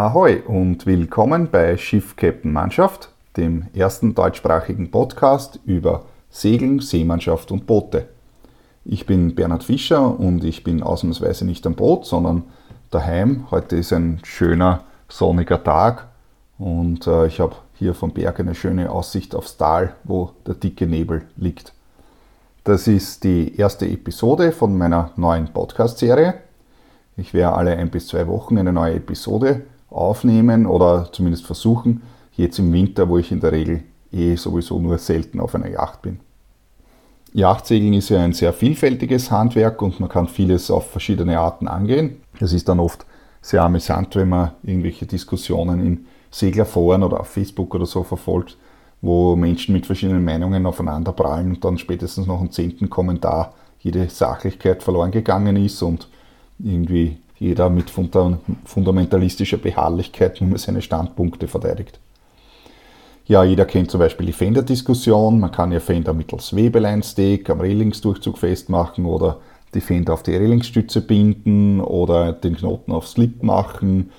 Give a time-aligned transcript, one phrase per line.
[0.00, 7.66] Ahoi und willkommen bei Schiff Captain Mannschaft, dem ersten deutschsprachigen Podcast über Segeln, Seemannschaft und
[7.66, 8.08] Boote.
[8.86, 12.44] Ich bin Bernhard Fischer und ich bin ausnahmsweise nicht am Boot, sondern
[12.90, 13.50] daheim.
[13.50, 16.08] Heute ist ein schöner sonniger Tag
[16.56, 20.86] und äh, ich habe hier vom Berg eine schöne Aussicht aufs Tal, wo der dicke
[20.86, 21.74] Nebel liegt.
[22.64, 26.36] Das ist die erste Episode von meiner neuen Podcast-Serie.
[27.18, 32.02] Ich werde alle ein bis zwei Wochen eine neue Episode aufnehmen oder zumindest versuchen,
[32.36, 33.82] jetzt im Winter, wo ich in der Regel
[34.12, 36.20] eh sowieso nur selten auf einer Yacht bin.
[37.32, 42.20] Yachtsegeln ist ja ein sehr vielfältiges Handwerk und man kann vieles auf verschiedene Arten angehen.
[42.40, 43.06] Es ist dann oft
[43.40, 48.56] sehr amüsant, wenn man irgendwelche Diskussionen in Seglerforen oder auf Facebook oder so verfolgt,
[49.00, 54.08] wo Menschen mit verschiedenen Meinungen aufeinander prallen und dann spätestens noch im zehnten Kommentar jede
[54.08, 56.08] Sachlichkeit verloren gegangen ist und
[56.58, 61.98] irgendwie jeder mit fundamentalistischer Beharrlichkeit nur seine Standpunkte verteidigt.
[63.26, 65.40] Ja, jeder kennt zum Beispiel die Fender-Diskussion.
[65.40, 69.38] Man kann ja Fender mittels Webeline-Steak am Relingsdurchzug festmachen oder
[69.72, 74.10] die Fender auf die Relingsstütze binden oder den Knoten auf Slip machen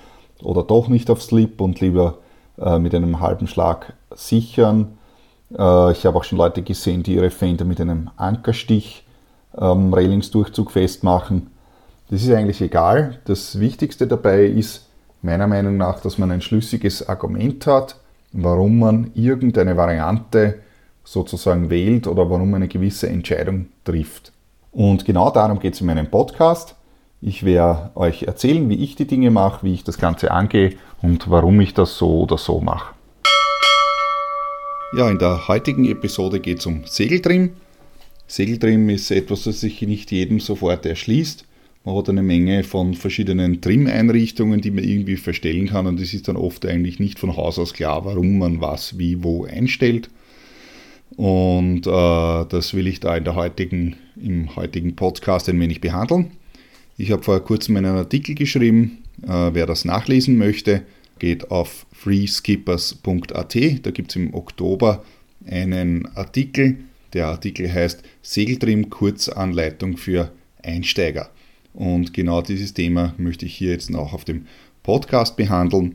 [0.42, 2.18] oder doch nicht auf Slip und lieber
[2.58, 4.98] äh, mit einem halben Schlag sichern.
[5.56, 9.04] Äh, ich habe auch schon Leute gesehen, die ihre Fender mit einem Ankerstich
[9.52, 11.51] am Relingsdurchzug festmachen.
[12.12, 13.20] Das ist eigentlich egal.
[13.24, 14.86] Das Wichtigste dabei ist
[15.22, 17.96] meiner Meinung nach, dass man ein schlüssiges Argument hat,
[18.32, 20.58] warum man irgendeine Variante
[21.04, 24.30] sozusagen wählt oder warum man eine gewisse Entscheidung trifft.
[24.72, 26.74] Und genau darum geht es in meinem Podcast.
[27.22, 31.30] Ich werde euch erzählen, wie ich die Dinge mache, wie ich das Ganze angehe und
[31.30, 32.94] warum ich das so oder so mache.
[34.98, 37.54] Ja, in der heutigen Episode geht es um Segeltrim.
[38.26, 41.46] Segeltrim ist etwas, das sich nicht jedem sofort erschließt.
[41.84, 46.28] Man hat eine Menge von verschiedenen Trim-Einrichtungen, die man irgendwie verstellen kann und es ist
[46.28, 50.08] dann oft eigentlich nicht von Haus aus klar, warum man was wie wo einstellt.
[51.16, 51.90] Und äh,
[52.48, 56.30] das will ich da in der heutigen, im heutigen Podcast ein wenig behandeln.
[56.96, 58.98] Ich habe vor kurzem einen Artikel geschrieben.
[59.22, 60.82] Äh, wer das nachlesen möchte,
[61.18, 63.56] geht auf freeskippers.at.
[63.82, 65.04] Da gibt es im Oktober
[65.46, 66.78] einen Artikel.
[67.12, 70.30] Der Artikel heißt Segeltrim Kurzanleitung für
[70.62, 71.30] Einsteiger.
[71.74, 74.46] Und genau dieses Thema möchte ich hier jetzt auch auf dem
[74.82, 75.94] Podcast behandeln.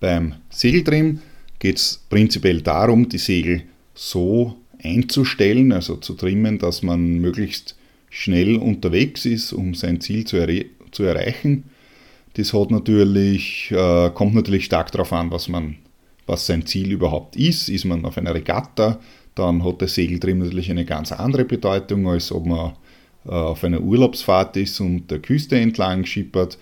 [0.00, 1.20] Beim Segeltrim
[1.58, 3.62] geht es prinzipiell darum, die Segel
[3.94, 7.76] so einzustellen, also zu trimmen, dass man möglichst
[8.10, 11.64] schnell unterwegs ist, um sein Ziel zu, er zu erreichen.
[12.34, 15.76] Das hat natürlich, äh, kommt natürlich stark darauf an, was, man,
[16.26, 17.68] was sein Ziel überhaupt ist.
[17.68, 19.00] Ist man auf einer Regatta,
[19.34, 22.72] dann hat der Segeltrim natürlich eine ganz andere Bedeutung, als ob man
[23.24, 26.58] auf einer Urlaubsfahrt ist und der Küste entlang schippert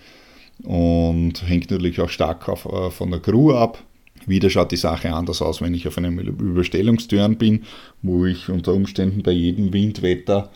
[0.63, 3.83] und hängt natürlich auch stark auf, äh, von der Crew ab.
[4.25, 7.63] Wieder schaut die Sache anders aus, wenn ich auf einem Überstellungstörn bin,
[8.01, 10.49] wo ich unter Umständen bei jedem Windwetter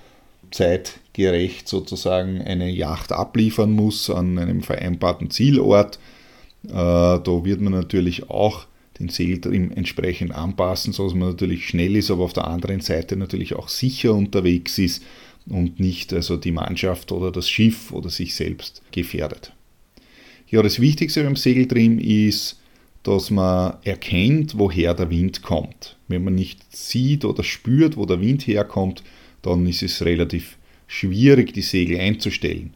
[0.52, 6.00] zeitgerecht sozusagen eine Yacht abliefern muss an einem vereinbarten Zielort.
[6.66, 8.68] Äh, da wird man natürlich auch
[9.00, 13.56] den Segeltrim entsprechend anpassen, sodass man natürlich schnell ist, aber auf der anderen Seite natürlich
[13.56, 15.04] auch sicher unterwegs ist
[15.50, 19.54] und nicht also die Mannschaft oder das Schiff oder sich selbst gefährdet.
[20.50, 22.60] Ja, das Wichtigste beim Segeltrim ist,
[23.04, 25.98] dass man erkennt, woher der Wind kommt.
[26.08, 29.04] Wenn man nicht sieht oder spürt, wo der Wind herkommt,
[29.42, 32.74] dann ist es relativ schwierig, die Segel einzustellen.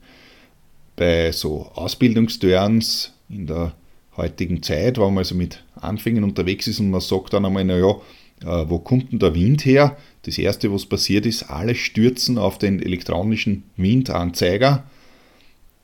[0.96, 3.74] Bei so Ausbildungsturns in der
[4.18, 7.96] heutigen Zeit, wo man also mit Anfängern unterwegs ist und man sagt dann einmal, naja,
[8.42, 9.98] äh, wo kommt denn der Wind her?
[10.24, 14.84] Das erste, was passiert ist, alle stürzen auf den elektronischen Windanzeiger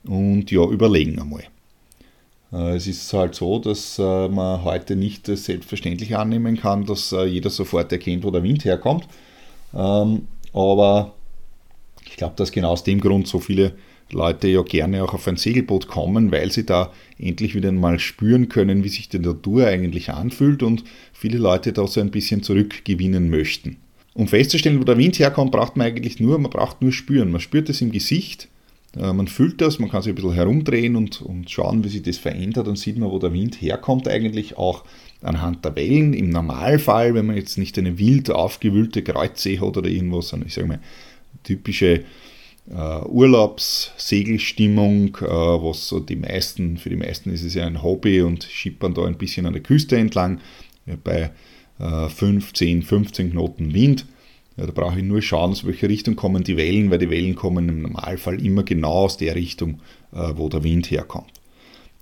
[0.03, 1.43] und ja, überlegen einmal.
[2.53, 7.49] Äh, es ist halt so, dass äh, man heute nicht selbstverständlich annehmen kann, dass jeder
[7.49, 9.07] sofort erkennt, wo der Wind herkommt.
[9.73, 11.13] Ähm, aber
[12.05, 13.73] ich glaube, dass genau aus dem Grund so viele
[14.11, 18.47] Leute ja gerne auch auf ein Segelboot kommen, weil sie da endlich wieder mal spüren
[18.47, 23.29] können, wie sich die Natur eigentlich anfühlt und viele Leute da so ein bisschen zurückgewinnen
[23.29, 23.78] möchten.
[24.17, 27.29] Um festzustellen, wo der Wind herkommt, braucht man eigentlich nur, man braucht nur spüren.
[27.29, 28.47] Man spürt es im Gesicht,
[28.99, 32.02] äh, man fühlt das, man kann sich ein bisschen herumdrehen und, und schauen, wie sich
[32.02, 32.66] das verändert.
[32.66, 34.85] Dann sieht man, wo der Wind herkommt, eigentlich auch
[35.22, 36.16] anhand der Wellen.
[36.16, 40.55] Im Normalfall, wenn man jetzt nicht eine wild aufgewühlte Kreuzsee hat oder irgendwas, sondern ich
[40.55, 40.79] sage mal,
[41.43, 42.03] typische
[42.72, 48.23] äh, Urlaubssegelstimmung, äh, was so die meisten, für die meisten ist es ja ein Hobby
[48.23, 50.40] und schippern da ein bisschen an der Küste entlang
[51.03, 51.29] bei
[51.79, 54.06] äh, 5, 10, 15 Knoten Wind.
[54.58, 57.35] Ja, da brauche ich nur schauen, aus welcher Richtung kommen die Wellen, weil die Wellen
[57.35, 59.79] kommen im Normalfall immer genau aus der Richtung,
[60.12, 61.32] äh, wo der Wind herkommt.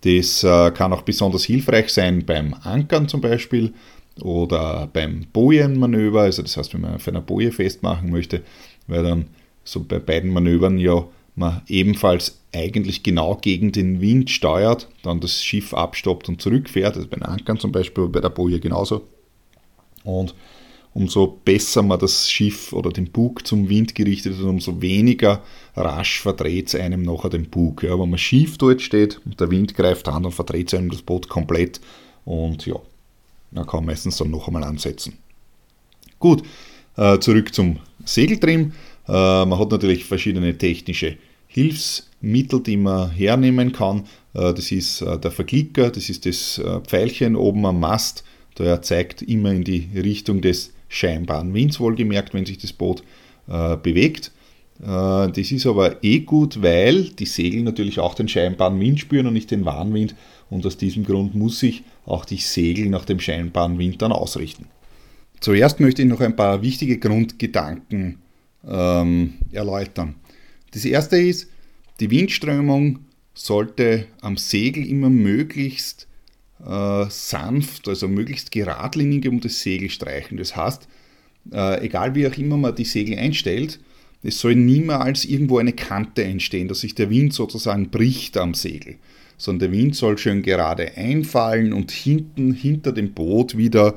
[0.02, 3.74] Das äh, kann auch besonders hilfreich sein beim Ankern zum Beispiel
[4.22, 8.42] oder beim Bojenmanöver, also das heißt, wenn man auf einer Boje festmachen möchte,
[8.88, 9.26] weil dann
[9.64, 11.06] so bei beiden Manövern ja
[11.36, 17.08] man ebenfalls eigentlich genau gegen den Wind steuert, dann das Schiff abstoppt und zurückfährt, also
[17.08, 19.02] bei den Ankern zum Beispiel, bei der Boje genauso.
[20.06, 20.34] Und
[20.94, 25.44] umso besser man das Schiff oder den Bug zum Wind gerichtet hat, umso weniger
[25.76, 27.84] rasch verdreht es einem nachher den Bug.
[27.84, 30.90] Ja, wenn man schief dort steht und der Wind greift an, dann verdreht es einem
[30.90, 31.82] das Boot komplett
[32.24, 32.76] und ja,
[33.52, 35.18] man kann meistens dann noch einmal ansetzen.
[36.18, 36.44] Gut,
[36.96, 38.72] äh, zurück zum Segeltrim.
[39.08, 41.18] Äh, man hat natürlich verschiedene technische
[41.48, 44.06] Hilfsmittel, die man hernehmen kann.
[44.34, 48.24] Äh, das ist der Verklicker, das ist das Pfeilchen oben am Mast.
[48.58, 53.04] Der zeigt immer in die Richtung des scheinbaren Winds, wohlgemerkt, wenn sich das Boot
[53.48, 54.32] bewegt.
[54.80, 59.34] Das ist aber eh gut, weil die Segel natürlich auch den scheinbaren Wind spüren und
[59.34, 60.16] nicht den wahren Wind.
[60.50, 64.68] Und aus diesem Grund muss ich auch die Segel nach dem scheinbaren Wind dann ausrichten.
[65.40, 68.20] Zuerst möchte ich noch ein paar wichtige Grundgedanken
[68.68, 70.16] ähm, erläutern.
[70.72, 71.50] Das erste ist,
[72.00, 73.00] die Windströmung
[73.34, 76.08] sollte am Segel immer möglichst
[76.64, 80.38] äh, sanft, also möglichst geradlinig um das Segel streichen.
[80.38, 80.88] Das heißt,
[81.52, 83.80] äh, egal wie auch immer man die Segel einstellt,
[84.24, 88.96] es soll niemals irgendwo eine Kante entstehen, dass sich der Wind sozusagen bricht am Segel,
[89.38, 93.96] sondern der Wind soll schön gerade einfallen und hinten hinter dem Boot wieder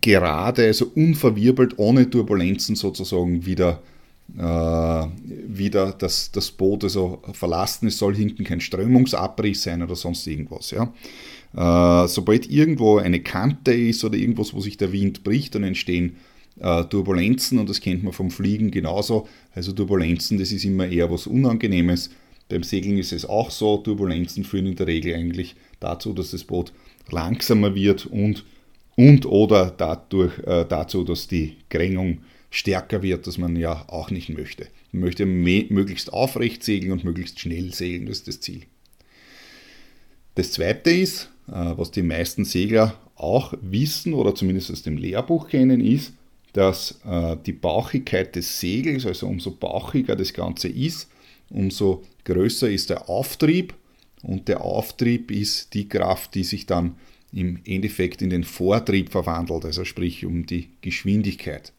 [0.00, 3.82] gerade, also unverwirbelt, ohne Turbulenzen sozusagen wieder,
[4.36, 5.06] äh,
[5.48, 7.88] wieder das, das Boot also verlassen.
[7.88, 10.70] Es soll hinten kein Strömungsabriss sein oder sonst irgendwas.
[10.70, 10.92] Ja.
[11.54, 16.16] Äh, sobald irgendwo eine Kante ist oder irgendwas, wo sich der Wind bricht, dann entstehen
[16.60, 19.28] äh, Turbulenzen und das kennt man vom Fliegen genauso.
[19.54, 22.10] Also Turbulenzen, das ist immer eher was Unangenehmes.
[22.48, 23.78] Beim Segeln ist es auch so.
[23.78, 26.72] Turbulenzen führen in der Regel eigentlich dazu, dass das Boot
[27.10, 28.44] langsamer wird und
[28.96, 34.30] und oder dadurch, äh, dazu, dass die Krängung stärker wird, das man ja auch nicht
[34.30, 34.68] möchte.
[34.90, 38.62] Man möchte möglichst aufrecht segeln und möglichst schnell segeln, das ist das Ziel.
[40.34, 45.80] Das zweite ist, was die meisten Segler auch wissen oder zumindest aus dem Lehrbuch kennen,
[45.80, 46.12] ist,
[46.52, 51.08] dass äh, die Bauchigkeit des Segels, also umso bauchiger das Ganze ist,
[51.50, 53.74] umso größer ist der Auftrieb
[54.22, 56.96] und der Auftrieb ist die Kraft, die sich dann
[57.32, 61.72] im Endeffekt in den Vortrieb verwandelt, also sprich um die Geschwindigkeit.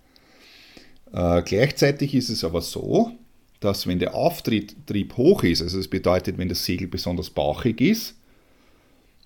[1.12, 3.12] Äh, gleichzeitig ist es aber so,
[3.60, 8.17] dass wenn der Auftrieb hoch ist, also das bedeutet, wenn das Segel besonders bauchig ist,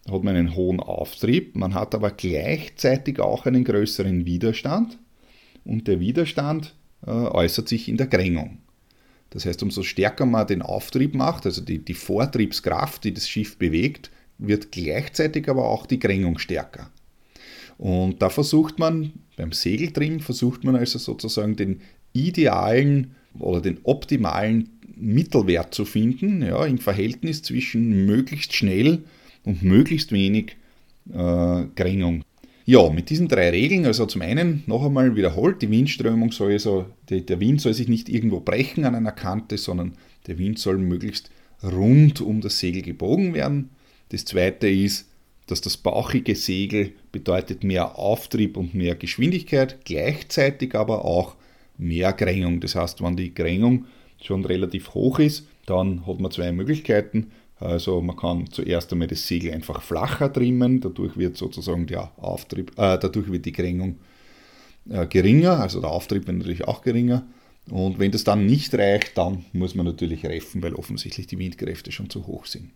[0.09, 4.98] hat man einen hohen Auftrieb, man hat aber gleichzeitig auch einen größeren Widerstand
[5.63, 6.75] und der Widerstand
[7.06, 8.59] äh, äußert sich in der Krängung.
[9.30, 13.57] Das heißt, umso stärker man den Auftrieb macht, also die, die Vortriebskraft, die das Schiff
[13.57, 16.89] bewegt, wird gleichzeitig aber auch die Krängung stärker.
[17.77, 21.81] Und da versucht man, beim Segeltrim versucht man also sozusagen den
[22.13, 29.03] idealen oder den optimalen Mittelwert zu finden, ja, im Verhältnis zwischen möglichst schnell
[29.44, 30.58] und möglichst wenig
[31.14, 32.24] äh, Krängung.
[32.66, 36.86] Ja, mit diesen drei Regeln, also zum einen noch einmal wiederholt, die Windströmung soll also,
[37.10, 39.94] der Wind soll sich nicht irgendwo brechen an einer Kante, sondern
[40.27, 41.32] der Wind soll möglichst
[41.63, 43.70] rund um das Segel gebogen werden.
[44.10, 45.10] Das zweite ist,
[45.48, 51.36] dass das bauchige Segel bedeutet mehr Auftrieb und mehr Geschwindigkeit, gleichzeitig aber auch
[51.77, 52.62] mehr Krängung.
[52.62, 53.86] Das heißt, wenn die Krängung
[54.22, 57.32] schon relativ hoch ist, dann hat man zwei Möglichkeiten.
[57.62, 62.72] Also man kann zuerst einmal das Segel einfach flacher trimmen, dadurch wird sozusagen der Auftrieb,
[62.72, 63.98] äh, dadurch wird die Krängung
[64.89, 67.24] äh, geringer, also der Auftrieb wird natürlich auch geringer.
[67.70, 71.91] Und wenn das dann nicht reicht, dann muss man natürlich reffen, weil offensichtlich die Windkräfte
[71.91, 72.72] schon zu hoch sind.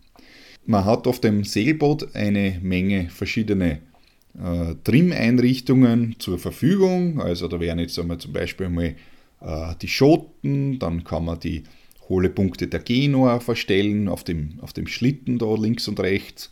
[0.64, 3.80] Man hat auf dem Segelboot eine Menge verschiedene
[4.38, 7.20] äh, Trim-Einrichtungen zur Verfügung.
[7.20, 8.94] Also da wären jetzt einmal zum Beispiel mal
[9.40, 11.64] äh, die Schoten, dann kann man die
[12.08, 16.50] Hohlepunkte der Genua verstellen auf dem, auf dem Schlitten da links und rechts.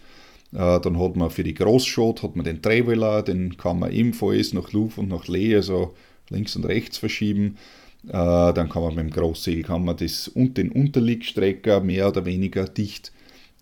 [0.52, 4.52] Äh, dann hat man für die Großschot hat man den Traveler, den kann man ebenfalls
[4.52, 5.94] nach Luft und nach Lee, also
[6.30, 7.56] links und rechts verschieben.
[8.06, 12.66] Äh, dann kann man beim Großsegel kann man das und den Unterliegstrecker mehr oder weniger
[12.66, 13.12] dicht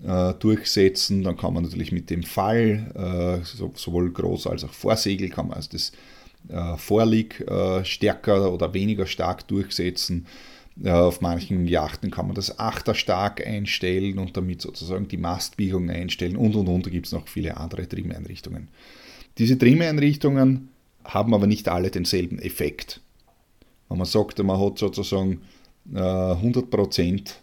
[0.06, 1.22] äh, durchsetzen.
[1.22, 5.56] Dann kann man natürlich mit dem Fall, so, sowohl Groß- als auch Vorsegel, kann man
[5.56, 5.92] also das
[6.78, 7.44] Vorlieg
[7.84, 10.26] stärker oder weniger stark durchsetzen.
[10.82, 15.90] Äh, auf manchen Yachten kann man das Achter stark einstellen und damit sozusagen die Mastbiegung
[15.90, 16.86] einstellen und und und.
[16.86, 18.68] Da gibt es noch viele andere Trimmeinrichtungen.
[19.38, 20.68] Diese Trimmeinrichtungen
[21.04, 23.00] haben aber nicht alle denselben Effekt.
[23.88, 25.42] Wenn man sagt, man hat sozusagen
[25.92, 27.34] 100%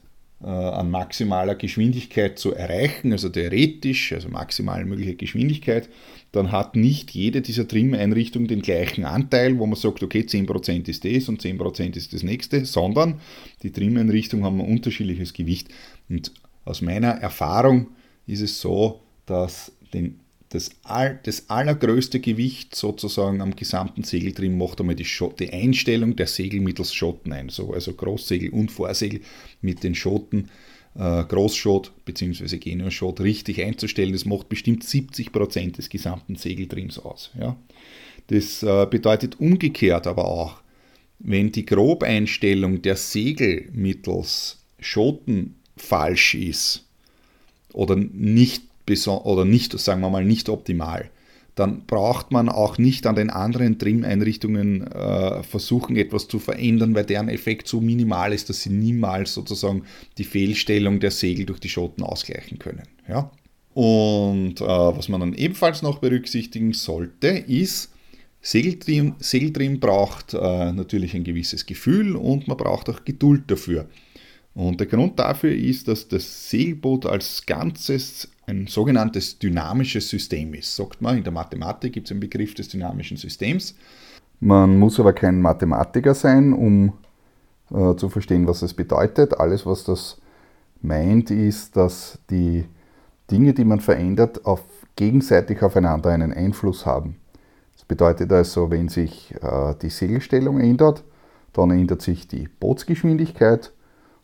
[0.41, 5.89] äh, an maximaler Geschwindigkeit zu erreichen, also theoretisch, also maximal mögliche Geschwindigkeit,
[6.31, 11.03] dann hat nicht jede dieser Trim-Einrichtungen den gleichen Anteil, wo man sagt, okay, 10% ist
[11.03, 13.19] das und 10% ist das nächste, sondern
[13.63, 15.69] die Trim-Einrichtungen haben ein unterschiedliches Gewicht.
[16.07, 16.31] Und
[16.65, 17.87] aus meiner Erfahrung
[18.27, 20.19] ist es so, dass den,
[20.49, 25.07] das, all, das allergrößte Gewicht sozusagen am gesamten Segeltrim macht einmal die,
[25.39, 27.49] die Einstellung der Segel mittels Schotten ein.
[27.49, 29.21] So, also Großsegel und Vorsegel
[29.61, 30.49] mit den Schotten
[30.95, 32.57] äh, Großschot bzw.
[32.57, 34.13] Genio-Schot richtig einzustellen.
[34.13, 37.31] Das macht bestimmt 70% des gesamten Segeltrims aus.
[37.39, 37.55] Ja.
[38.27, 40.61] Das äh, bedeutet umgekehrt aber auch,
[41.19, 46.85] wenn die Grobeinstellung der Segel mittels Schoten falsch ist
[47.73, 48.63] oder nicht,
[49.05, 51.11] oder nicht, sagen wir mal, nicht optimal,
[51.59, 57.03] dann braucht man auch nicht an den anderen Trim-Einrichtungen äh, versuchen, etwas zu verändern, weil
[57.03, 59.83] deren Effekt so minimal ist, dass sie niemals sozusagen
[60.17, 62.83] die Fehlstellung der Segel durch die Schotten ausgleichen können.
[63.07, 63.29] Ja?
[63.73, 67.91] Und äh, was man dann ebenfalls noch berücksichtigen sollte, ist,
[68.41, 73.89] Segeltrim, Segeltrim braucht äh, natürlich ein gewisses Gefühl und man braucht auch Geduld dafür.
[74.59, 80.75] Und der Grund dafür ist, dass das Segelboot als Ganzes ein sogenanntes dynamisches System ist.
[80.75, 83.73] Sagt man, in der Mathematik gibt es einen Begriff des dynamischen Systems.
[84.41, 86.91] Man muss aber kein Mathematiker sein, um
[87.71, 89.39] äh, zu verstehen, was es bedeutet.
[89.39, 90.17] Alles, was das
[90.81, 92.65] meint, ist, dass die
[93.31, 94.61] Dinge, die man verändert, auf,
[94.97, 97.15] gegenseitig aufeinander einen Einfluss haben.
[97.77, 101.05] Das bedeutet also, wenn sich äh, die Segelstellung ändert,
[101.53, 103.71] dann ändert sich die Bootsgeschwindigkeit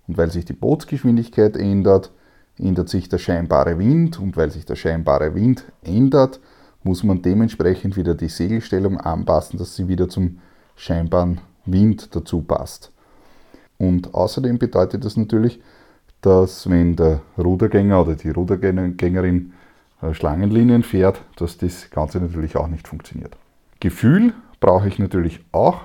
[0.07, 2.11] und weil sich die Bootsgeschwindigkeit ändert,
[2.57, 6.39] ändert sich der scheinbare Wind und weil sich der scheinbare Wind ändert,
[6.83, 10.39] muss man dementsprechend wieder die Segelstellung anpassen, dass sie wieder zum
[10.75, 12.91] scheinbaren Wind dazu passt.
[13.77, 15.59] Und außerdem bedeutet das natürlich,
[16.21, 19.53] dass wenn der Rudergänger oder die Rudergängerin
[20.01, 23.35] äh, Schlangenlinien fährt, dass das Ganze natürlich auch nicht funktioniert.
[23.79, 25.81] Gefühl brauche ich natürlich auch.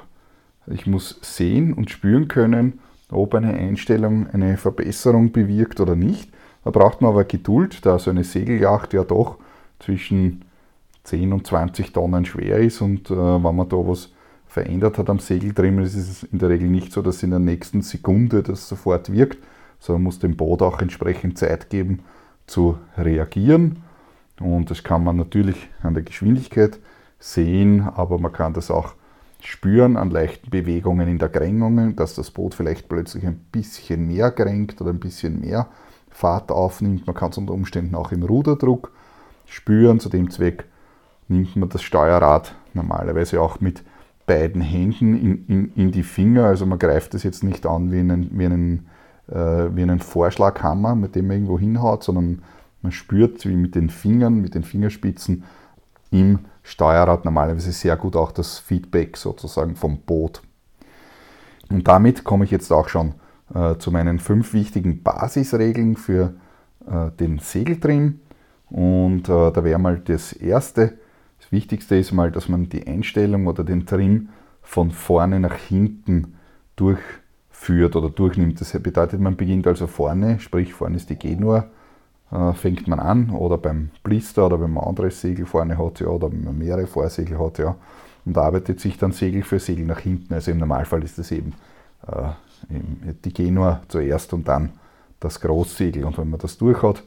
[0.66, 6.30] Ich muss sehen und spüren können, ob eine Einstellung eine Verbesserung bewirkt oder nicht.
[6.64, 9.38] Da braucht man aber Geduld, da so eine Segeljacht ja doch
[9.78, 10.44] zwischen
[11.04, 14.10] 10 und 20 Tonnen schwer ist und äh, wenn man da was
[14.46, 17.82] verändert hat am Segeltrimmen, ist es in der Regel nicht so, dass in der nächsten
[17.82, 19.38] Sekunde das sofort wirkt,
[19.78, 22.00] sondern muss dem Boot auch entsprechend Zeit geben
[22.46, 23.78] zu reagieren.
[24.40, 26.78] Und das kann man natürlich an der Geschwindigkeit
[27.18, 28.94] sehen, aber man kann das auch
[29.42, 34.30] spüren an leichten Bewegungen in der Krängungen, dass das Boot vielleicht plötzlich ein bisschen mehr
[34.30, 35.68] kränkt oder ein bisschen mehr
[36.10, 37.06] Fahrt aufnimmt.
[37.06, 38.92] Man kann es unter Umständen auch im Ruderdruck
[39.46, 40.00] spüren.
[40.00, 40.64] Zu dem Zweck
[41.28, 43.82] nimmt man das Steuerrad normalerweise auch mit
[44.26, 46.44] beiden Händen in, in, in die Finger.
[46.44, 48.86] Also man greift es jetzt nicht an wie einen, wie einen,
[49.28, 52.42] äh, wie einen Vorschlaghammer, mit dem man irgendwo hinhaut, sondern
[52.82, 55.44] man spürt wie mit den Fingern, mit den Fingerspitzen
[56.10, 60.42] im Steuerrad normalerweise sehr gut auch das Feedback sozusagen vom Boot.
[61.70, 63.14] Und damit komme ich jetzt auch schon
[63.54, 66.34] äh, zu meinen fünf wichtigen Basisregeln für
[66.86, 68.20] äh, den Segeltrim.
[68.68, 70.98] Und äh, da wäre mal das erste,
[71.40, 74.28] das Wichtigste ist mal, dass man die Einstellung oder den Trim
[74.62, 76.36] von vorne nach hinten
[76.76, 78.60] durchführt oder durchnimmt.
[78.60, 81.70] Das bedeutet, man beginnt also vorne, sprich vorne ist die Genua,
[82.32, 86.08] äh, fängt man an oder beim Blister oder wenn man anderes Segel vorne hat ja,
[86.08, 87.76] oder wenn man mehrere Vorsegel hat ja,
[88.24, 90.34] und arbeitet sich dann Segel für Segel nach hinten.
[90.34, 91.54] Also im Normalfall ist das eben
[92.06, 92.30] äh,
[93.24, 94.70] die Genua zuerst und dann
[95.18, 96.04] das Großsegel.
[96.04, 97.02] Und wenn man das durch hat,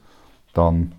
[0.54, 0.94] dann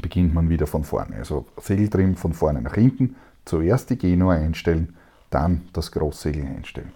[0.00, 1.16] beginnt man wieder von vorne.
[1.16, 4.96] Also Segeltrim von vorne nach hinten, zuerst die Genua einstellen,
[5.30, 6.92] dann das Großsegel einstellen.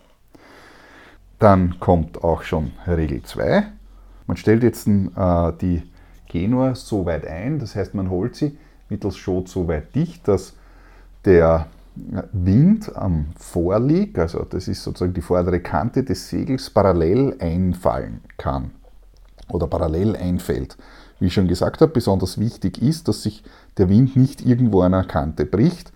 [1.39, 3.65] Dann kommt auch schon Regel 2.
[4.27, 5.83] Man stellt jetzt äh, die
[6.35, 10.55] Genua so weit ein, das heißt man holt sie mittels Schot so weit dicht, dass
[11.25, 11.69] der
[12.33, 18.73] Wind am Vorlieg, also das ist sozusagen die vordere Kante des Segels, parallel einfallen kann
[19.49, 20.77] oder parallel einfällt.
[21.21, 23.45] Wie ich schon gesagt habe, besonders wichtig ist, dass sich
[23.79, 25.93] der Wind nicht irgendwo an einer Kante bricht.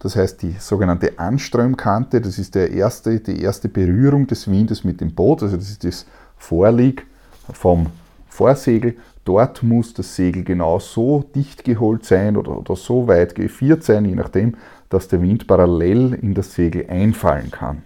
[0.00, 5.00] Das heißt, die sogenannte Anströmkante, das ist der erste, die erste Berührung des Windes mit
[5.00, 6.04] dem Boot, also das ist das
[6.36, 7.06] Vorlieg
[7.54, 7.86] vom
[8.28, 8.96] Vorsegel.
[9.28, 14.06] Dort muss das Segel genau so dicht geholt sein oder, oder so weit geviert sein,
[14.06, 14.56] je nachdem,
[14.88, 17.82] dass der Wind parallel in das Segel einfallen kann.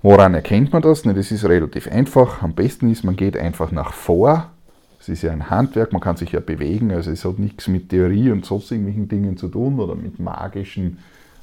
[0.00, 1.02] Woran erkennt man das?
[1.02, 2.42] Das ist relativ einfach.
[2.42, 4.50] Am besten ist, man geht einfach nach vor.
[4.98, 7.90] Es ist ja ein Handwerk, man kann sich ja bewegen, also es hat nichts mit
[7.90, 10.96] Theorie und sonst irgendwelchen Dingen zu tun oder mit magischen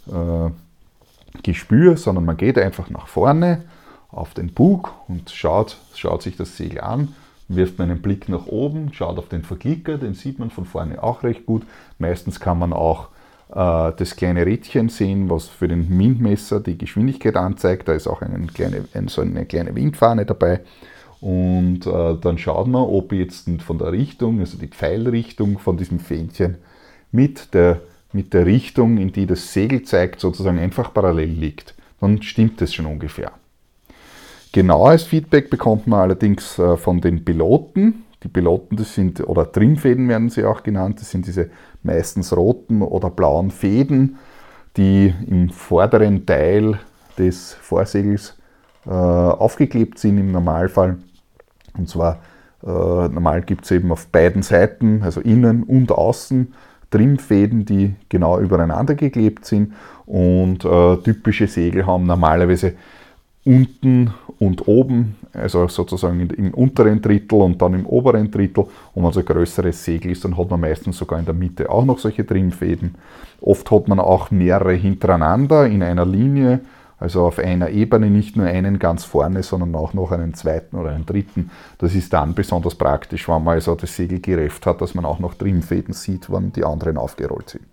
[0.08, 0.50] äh,
[1.44, 3.66] Gespür, sondern man geht einfach nach vorne
[4.10, 7.10] auf den Bug und schaut, schaut sich das Segel an,
[7.50, 11.04] wirft man einen Blick nach oben, schaut auf den Verklicker, den sieht man von vorne
[11.04, 11.64] auch recht gut.
[11.98, 13.10] Meistens kann man auch
[13.50, 17.88] äh, das kleine Rädchen sehen, was für den Windmesser die Geschwindigkeit anzeigt.
[17.88, 20.62] Da ist auch eine kleine, so eine kleine Windfahne dabei.
[21.22, 26.00] Und äh, dann schaut man, ob jetzt von der Richtung, also die Pfeilrichtung von diesem
[26.00, 26.56] Fähnchen
[27.12, 27.82] mit der,
[28.14, 31.74] mit der Richtung, in die das Segel zeigt, sozusagen einfach parallel liegt.
[32.00, 33.32] Dann stimmt das schon ungefähr.
[34.52, 38.06] Genaues Feedback bekommt man allerdings äh, von den Piloten.
[38.24, 41.50] Die Piloten, das sind, oder Trimfäden werden sie auch genannt, das sind diese
[41.84, 44.18] meistens roten oder blauen Fäden,
[44.76, 46.80] die im vorderen Teil
[47.18, 48.38] des Vorsegels
[48.86, 50.98] äh, aufgeklebt sind im Normalfall.
[51.78, 52.20] Und zwar,
[52.64, 56.54] äh, normal gibt es eben auf beiden Seiten, also innen und außen,
[56.90, 59.74] Trimfäden, die genau übereinander geklebt sind.
[60.08, 62.74] Und äh, typische Segel haben normalerweise
[63.50, 68.66] unten und oben, also sozusagen im unteren Drittel und dann im oberen Drittel.
[68.94, 71.68] Und wenn es ein größeres Segel ist, dann hat man meistens sogar in der Mitte
[71.68, 72.94] auch noch solche Trimfäden.
[73.42, 76.60] Oft hat man auch mehrere hintereinander in einer Linie,
[77.00, 80.92] also auf einer Ebene nicht nur einen ganz vorne, sondern auch noch einen zweiten oder
[80.92, 81.50] einen dritten.
[81.80, 85.20] Das ist dann besonders praktisch, wenn man also das Segel gerefft hat, dass man auch
[85.20, 87.66] noch Trimfäden sieht, wenn die anderen aufgerollt sind.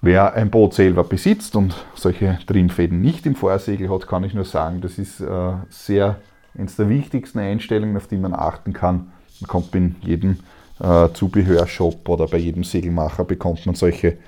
[0.00, 4.44] Wer ein Boot selber besitzt und solche Trimfäden nicht im Vorsegel hat, kann ich nur
[4.44, 6.16] sagen, das ist äh, sehr
[6.56, 9.12] eines der wichtigsten Einstellungen, auf die man achten kann.
[9.40, 10.38] Man kommt in jedem
[10.80, 14.18] äh, Zubehörshop oder bei jedem Segelmacher bekommt man solche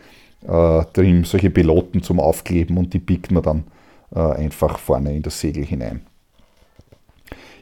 [0.47, 3.65] äh, Trim, solche Piloten zum Aufkleben und die biegt man dann
[4.15, 6.03] äh, einfach vorne in das Segel hinein.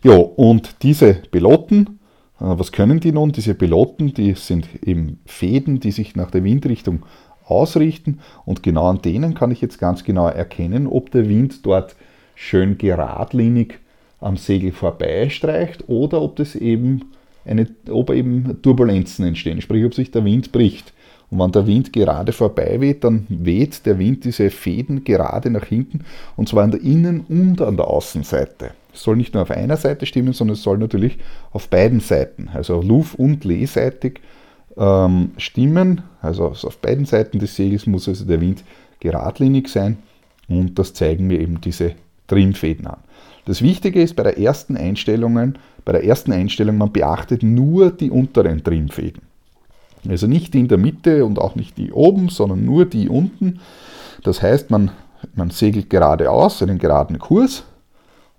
[0.02, 1.98] Ja, und diese Piloten,
[2.40, 3.32] äh, was können die nun?
[3.32, 7.04] Diese Piloten, die sind eben Fäden, die sich nach der Windrichtung
[7.50, 11.96] ausrichten und genau an denen kann ich jetzt ganz genau erkennen, ob der Wind dort
[12.34, 13.78] schön geradlinig
[14.20, 17.12] am Segel vorbeistreicht oder ob das eben
[17.44, 20.92] eine, ob eben Turbulenzen entstehen, sprich ob sich der Wind bricht.
[21.30, 25.64] Und wenn der Wind gerade vorbei weht, dann weht der Wind diese Fäden gerade nach
[25.64, 26.04] hinten
[26.36, 28.70] und zwar an der Innen- und an der Außenseite.
[28.94, 31.18] Es soll nicht nur auf einer Seite stimmen, sondern es soll natürlich
[31.52, 34.20] auf beiden Seiten, also Luft- und Lehseitig,
[34.78, 36.02] ähm, stimmen.
[36.22, 38.64] Also auf beiden Seiten des Segels muss also der Wind
[39.00, 39.98] geradlinig sein
[40.48, 41.92] und das zeigen mir eben diese
[42.26, 42.98] Trimfäden an.
[43.44, 48.10] Das Wichtige ist bei der ersten Einstellungen, bei der ersten Einstellung, man beachtet nur die
[48.10, 49.22] unteren Trimfäden.
[50.08, 53.60] Also nicht die in der Mitte und auch nicht die oben, sondern nur die unten.
[54.22, 54.90] Das heißt, man,
[55.34, 57.64] man segelt geradeaus, einen geraden Kurs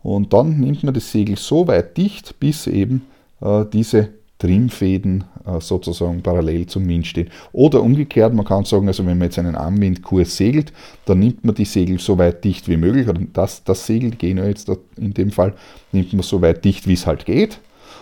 [0.04, 3.02] und dann nimmt man das Segel so weit dicht, bis eben
[3.42, 7.30] äh, diese Trimfäden äh, sozusagen parallel zum Wind stehen.
[7.52, 10.72] Oder umgekehrt, man kann sagen, also wenn man jetzt einen Armwindkurs segelt,
[11.06, 13.08] dann nimmt man die Segel so weit dicht wie möglich.
[13.08, 15.54] Oder das, das Segel, die Genua jetzt in dem Fall,
[15.92, 17.60] nimmt man so weit dicht, wie es halt geht.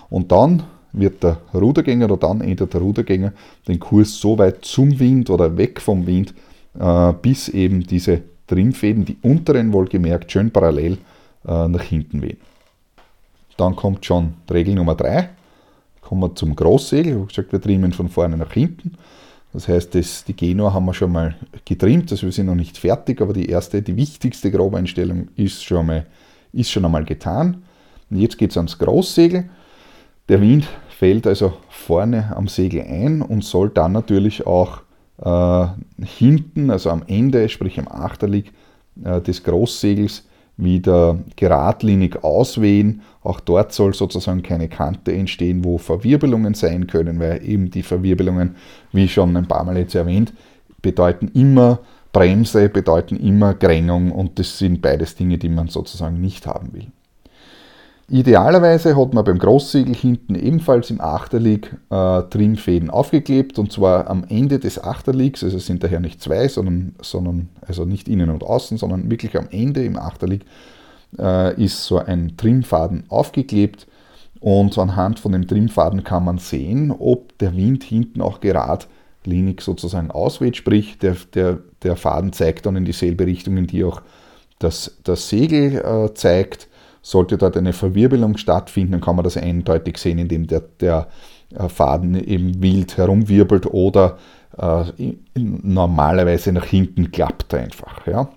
[0.09, 3.33] Und dann wird der Rudergänger oder dann ändert der Rudergänger
[3.67, 6.35] den Kurs so weit zum Wind oder weg vom Wind,
[6.79, 10.99] äh, bis eben diese Trimfäden, die unteren wohlgemerkt, schön parallel
[11.47, 12.37] äh, nach hinten wehen.
[13.57, 15.29] Dann kommt schon Regel Nummer 3
[16.07, 17.11] kommen wir zum Großsegel.
[17.11, 18.93] Ich habe gesagt, wir trimmen von vorne nach hinten.
[19.51, 22.77] Das heißt, das, die Genua haben wir schon mal getrimmt, also wir sind noch nicht
[22.77, 26.05] fertig, aber die erste, die wichtigste Grobeinstellung ist schon, mal,
[26.53, 27.63] ist schon einmal getan.
[28.09, 29.49] Und jetzt geht es ans Großsegel.
[30.29, 30.65] Der Wind
[30.97, 34.79] fällt also vorne am Segel ein und soll dann natürlich auch
[35.21, 35.67] äh,
[36.05, 38.53] hinten, also am Ende, sprich am Achterlig
[39.03, 40.23] äh, des Großsegels,
[40.57, 43.01] wieder geradlinig auswehen.
[43.21, 48.55] Auch dort soll sozusagen keine Kante entstehen, wo Verwirbelungen sein können, weil eben die Verwirbelungen,
[48.91, 50.33] wie schon ein paar Mal jetzt erwähnt,
[50.81, 51.79] bedeuten immer
[52.11, 56.87] Bremse, bedeuten immer Grängung und das sind beides Dinge, die man sozusagen nicht haben will.
[58.09, 64.23] Idealerweise hat man beim Großsegel hinten ebenfalls im Achterlig äh, Trimfäden aufgeklebt und zwar am
[64.29, 68.43] Ende des Achterligs, also es sind daher nicht zwei, sondern, sondern also nicht innen und
[68.43, 70.45] außen, sondern wirklich am Ende im Achterlig
[71.19, 73.87] äh, ist so ein Trimfaden aufgeklebt.
[74.39, 80.11] Und anhand von dem Trimfaden kann man sehen, ob der Wind hinten auch geradlinig sozusagen
[80.11, 84.01] ausweht, sprich der, der, der Faden zeigt dann in dieselbe Richtung, in die auch
[84.59, 86.69] das, das Segel äh, zeigt
[87.07, 91.07] sollte dort eine Verwirbelung stattfinden, dann kann man das eindeutig sehen, indem der, der
[91.55, 94.17] äh, Faden eben wild herumwirbelt oder
[94.57, 94.83] äh,
[95.35, 98.05] normalerweise nach hinten klappt einfach.
[98.05, 98.29] Ja.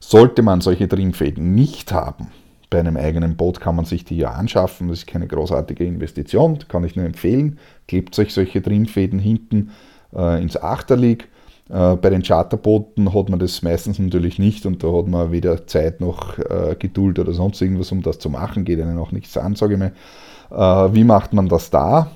[0.00, 2.28] Sollte man solche Trimfäden nicht haben,
[2.70, 6.58] bei einem eigenen Boot kann man sich die ja anschaffen, das ist keine großartige Investition,
[6.68, 7.58] kann ich nur empfehlen.
[7.86, 9.70] Klebt euch solche Trimfäden hinten
[10.14, 11.37] äh, ins Achterlig Äh,
[11.68, 16.00] bei den Charterbooten hat man das meistens natürlich nicht und da hat man weder Zeit
[16.00, 19.54] noch äh, Geduld oder sonst irgendwas, um das zu machen, geht einem auch nichts an,
[19.54, 19.92] sage ich mal.
[20.50, 22.10] Äh, wie macht man das da?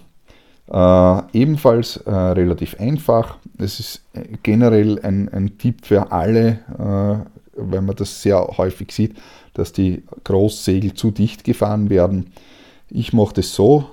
[0.73, 3.37] Äh, ebenfalls äh, relativ einfach.
[3.59, 4.03] Es ist
[4.43, 9.17] generell ein, ein Tipp für alle, äh, weil man das sehr häufig sieht,
[9.53, 12.33] dass die Großsegel zu dicht gefahren werden.
[12.89, 13.85] Ich mache das so,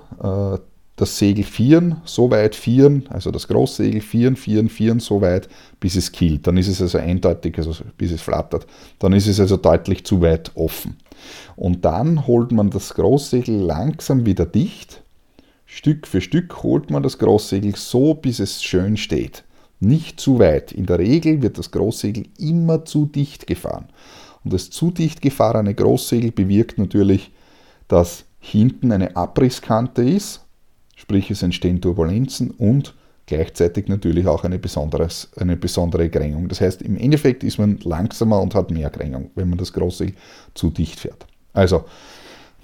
[1.00, 5.48] das Segel vieren, so weit vieren, also das Großsegel vieren, vieren, vieren, so weit,
[5.80, 6.46] bis es killt.
[6.46, 8.66] Dann ist es also eindeutig, also bis es flattert.
[8.98, 10.98] Dann ist es also deutlich zu weit offen.
[11.56, 15.02] Und dann holt man das Großsegel langsam wieder dicht.
[15.64, 19.44] Stück für Stück holt man das Großsegel so, bis es schön steht.
[19.78, 20.70] Nicht zu weit.
[20.70, 23.86] In der Regel wird das Großsegel immer zu dicht gefahren.
[24.44, 27.32] Und das zu dicht gefahrene Großsegel bewirkt natürlich,
[27.88, 30.42] dass hinten eine Abrisskante ist
[31.00, 34.60] sprich es entstehen Turbulenzen und gleichzeitig natürlich auch eine,
[35.36, 36.48] eine besondere Grängung.
[36.48, 40.14] Das heißt, im Endeffekt ist man langsamer und hat mehr Grängung, wenn man das Großsegel
[40.54, 41.26] zu dicht fährt.
[41.54, 41.84] Also,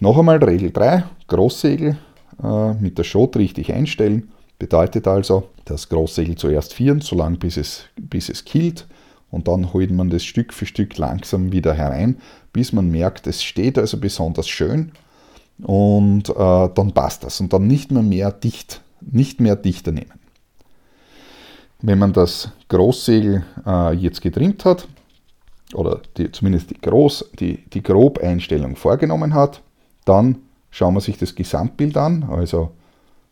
[0.00, 1.96] noch einmal Regel 3, Großsegel
[2.42, 7.84] äh, mit der Schot richtig einstellen, bedeutet also, das Großsegel zuerst vieren, solange bis es,
[7.96, 8.86] bis es killt
[9.30, 12.18] und dann holt man das Stück für Stück langsam wieder herein,
[12.52, 14.92] bis man merkt, es steht also besonders schön
[15.62, 20.12] und äh, dann passt das und dann nicht mehr mehr dicht, nicht mehr dichter nehmen.
[21.82, 24.88] Wenn man das Großsegel äh, jetzt getrimmt hat
[25.74, 29.62] oder die, zumindest die, Groß, die, die Grobeinstellung vorgenommen hat,
[30.04, 30.38] dann
[30.70, 32.70] schauen wir sich das Gesamtbild an, also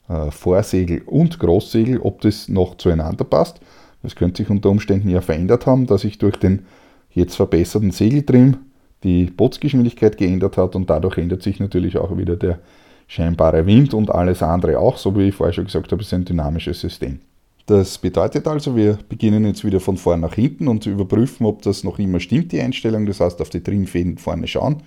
[0.08, 3.60] äh, Vorsegel und Großsegel, ob das noch zueinander passt.
[4.02, 6.66] Das könnte sich unter Umständen ja verändert haben, dass ich durch den
[7.10, 8.58] jetzt verbesserten Segeltrim
[9.04, 12.58] die Bootsgeschwindigkeit geändert hat und dadurch ändert sich natürlich auch wieder der
[13.06, 16.24] scheinbare Wind und alles andere auch, so wie ich vorher schon gesagt habe, ist ein
[16.24, 17.20] dynamisches System.
[17.66, 21.82] Das bedeutet also, wir beginnen jetzt wieder von vorn nach hinten und überprüfen, ob das
[21.82, 23.06] noch immer stimmt, die Einstellung.
[23.06, 24.82] Das heißt, auf die Trimmfäden vorne schauen.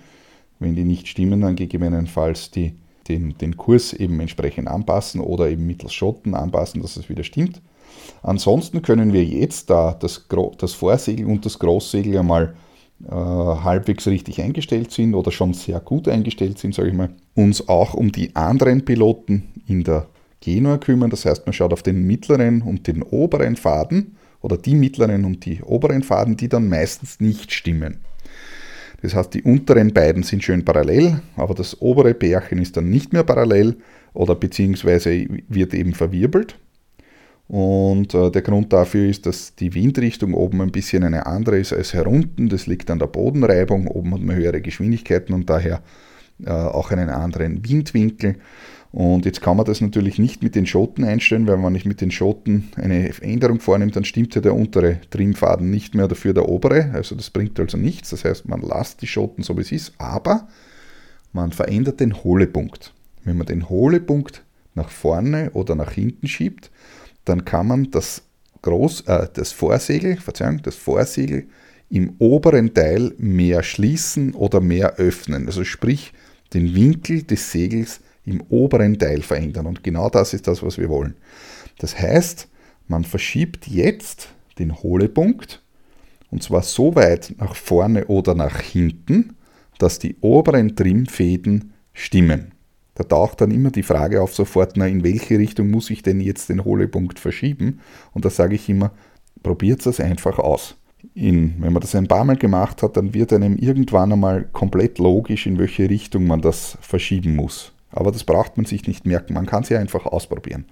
[0.60, 2.74] Wenn die nicht stimmen, dann gegebenenfalls die,
[3.08, 7.60] den, den Kurs eben entsprechend anpassen oder eben mittels Schotten anpassen, dass es wieder stimmt.
[8.22, 10.26] Ansonsten können wir jetzt da das,
[10.58, 12.54] das Vorsegel und das Großsegel einmal
[13.04, 17.68] äh, halbwegs richtig eingestellt sind oder schon sehr gut eingestellt sind, sage ich mal, uns
[17.68, 20.08] auch um die anderen Piloten in der
[20.40, 21.10] Genua kümmern.
[21.10, 25.44] Das heißt, man schaut auf den mittleren und den oberen Faden oder die mittleren und
[25.44, 27.98] die oberen Faden, die dann meistens nicht stimmen.
[29.02, 33.12] Das heißt, die unteren beiden sind schön parallel, aber das obere Bärchen ist dann nicht
[33.12, 33.76] mehr parallel
[34.12, 36.58] oder beziehungsweise wird eben verwirbelt.
[37.48, 41.72] Und äh, der Grund dafür ist, dass die Windrichtung oben ein bisschen eine andere ist
[41.72, 42.50] als herunten.
[42.50, 43.86] Das liegt an der Bodenreibung.
[43.88, 45.80] Oben hat man höhere Geschwindigkeiten und daher
[46.44, 48.36] äh, auch einen anderen Windwinkel.
[48.90, 52.00] Und jetzt kann man das natürlich nicht mit den Schoten einstellen, weil wenn ich mit
[52.00, 56.48] den Schoten eine Änderung vornimmt, dann stimmt ja der untere Trimmfaden nicht mehr, dafür der
[56.48, 56.90] obere.
[56.92, 58.10] Also das bringt also nichts.
[58.10, 60.48] Das heißt, man lässt die Schoten so wie es ist, aber
[61.32, 62.94] man verändert den Hohlepunkt.
[63.24, 64.42] Wenn man den Hohlepunkt
[64.74, 66.70] nach vorne oder nach hinten schiebt,
[67.28, 68.22] dann kann man das,
[68.62, 71.46] Groß, äh, das Vorsegel, Verzeihung, das Vorsegel
[71.90, 75.46] im oberen Teil mehr schließen oder mehr öffnen.
[75.46, 76.12] Also sprich,
[76.54, 79.66] den Winkel des Segels im oberen Teil verändern.
[79.66, 81.14] Und genau das ist das, was wir wollen.
[81.78, 82.48] Das heißt,
[82.88, 85.62] man verschiebt jetzt den Hohlepunkt
[86.30, 89.36] und zwar so weit nach vorne oder nach hinten,
[89.78, 92.52] dass die oberen Trimmfäden stimmen.
[92.98, 96.20] Da taucht dann immer die Frage auf sofort, na, in welche Richtung muss ich denn
[96.20, 97.78] jetzt den Hohlepunkt verschieben?
[98.12, 98.90] Und da sage ich immer,
[99.44, 100.76] probiert es einfach aus.
[101.14, 104.98] In, wenn man das ein paar Mal gemacht hat, dann wird einem irgendwann einmal komplett
[104.98, 107.72] logisch, in welche Richtung man das verschieben muss.
[107.92, 110.64] Aber das braucht man sich nicht merken, man kann es ja einfach ausprobieren.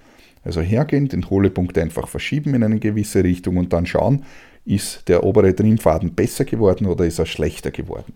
[0.42, 4.24] Also hergehen, den Hohlepunkt einfach verschieben in eine gewisse Richtung und dann schauen,
[4.64, 8.14] ist der obere Trimmfaden besser geworden oder ist er schlechter geworden.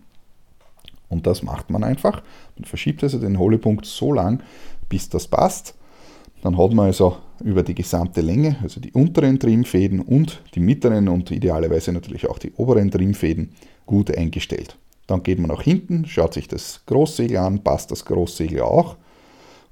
[1.10, 2.22] Und das macht man einfach.
[2.56, 4.42] Man verschiebt also den Hohlepunkt so lang,
[4.88, 5.74] bis das passt.
[6.42, 11.08] Dann hat man also über die gesamte Länge, also die unteren Trimmfäden und die mittleren
[11.08, 13.50] und idealerweise natürlich auch die oberen Trimmfäden
[13.84, 14.78] gut eingestellt.
[15.06, 18.96] Dann geht man nach hinten, schaut sich das Großsegel an, passt das Großsegel auch.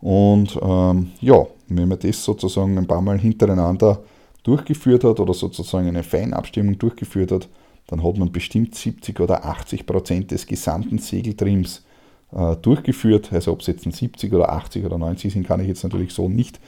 [0.01, 4.03] Und ähm, ja, wenn man das sozusagen ein paar Mal hintereinander
[4.43, 7.49] durchgeführt hat oder sozusagen eine Feinabstimmung durchgeführt hat,
[7.89, 11.85] dann hat man bestimmt 70 oder 80 Prozent des gesamten Segeltrims
[12.33, 13.33] äh, durchgeführt.
[13.33, 16.13] Also ob es jetzt ein 70 oder 80 oder 90 sind, kann ich jetzt natürlich
[16.13, 16.61] so nicht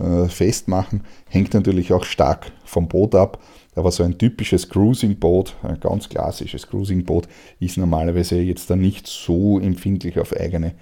[0.00, 1.02] äh, festmachen.
[1.28, 3.40] Hängt natürlich auch stark vom Boot ab.
[3.76, 7.28] Aber so ein typisches Cruising-Boot, ein ganz klassisches Cruising-Boot,
[7.60, 10.74] ist normalerweise jetzt dann nicht so empfindlich auf eigene,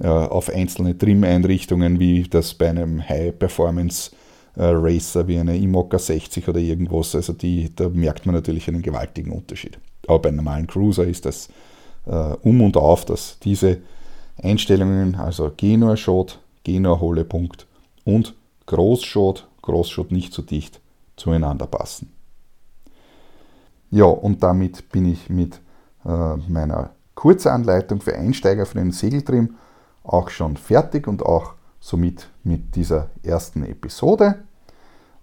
[0.00, 4.21] äh, auf einzelne Trim-Einrichtungen, wie das bei einem High-Performance äh,
[4.56, 7.14] Racer wie eine Imoca 60 oder irgendwas.
[7.14, 9.78] Also die, da merkt man natürlich einen gewaltigen Unterschied.
[10.06, 11.48] Aber bei einem normalen Cruiser ist das
[12.06, 13.78] äh, um und auf, dass diese
[14.42, 17.66] Einstellungen, also Genua-Shot, Genua-Holepunkt
[18.04, 18.34] und
[18.66, 20.80] Großschot, Großschot nicht so dicht
[21.16, 22.12] zueinander passen.
[23.90, 25.60] Ja, und damit bin ich mit
[26.04, 29.56] äh, meiner Kurzanleitung für Einsteiger für den Segeltrim
[30.02, 34.36] auch schon fertig und auch somit mit dieser ersten Episode.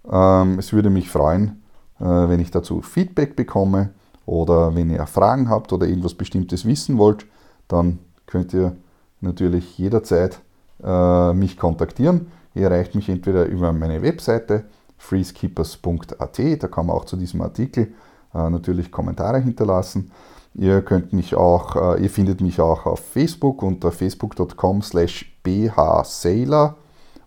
[0.08, 1.62] Ähm, es würde mich freuen,
[1.98, 3.90] äh, wenn ich dazu Feedback bekomme
[4.26, 7.26] oder wenn ihr Fragen habt oder irgendwas Bestimmtes wissen wollt,
[7.66, 8.76] dann könnt ihr
[9.22, 10.40] natürlich jederzeit
[10.84, 12.26] äh, mich kontaktieren.
[12.54, 14.64] Ihr erreicht mich entweder über meine Webseite
[14.98, 17.94] freeskippers.at, da kann man auch zu diesem Artikel
[18.34, 20.10] äh, natürlich Kommentare hinterlassen.
[20.54, 26.76] Ihr könnt mich auch, äh, ihr findet mich auch auf Facebook unter facebook.com slash bhsailor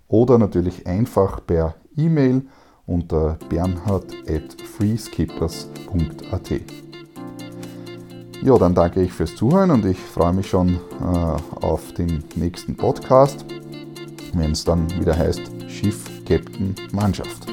[0.08, 2.44] oder natürlich einfach per E-Mail
[2.86, 6.52] unter bernhard at freeskippers.at.
[8.44, 12.76] Ja, dann danke ich fürs Zuhören und ich freue mich schon äh, auf den nächsten
[12.76, 13.46] Podcast,
[14.34, 17.53] wenn es dann wieder heißt Schiff, Captain, Mannschaft.